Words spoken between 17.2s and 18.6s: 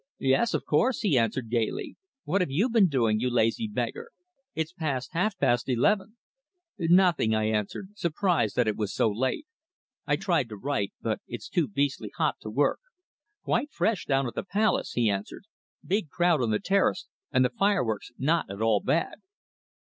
and the fireworks not at